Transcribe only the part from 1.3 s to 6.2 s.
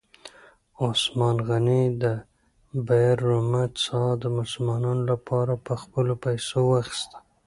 غني د بئر رومه څاه د مسلمانانو لپاره په خپلو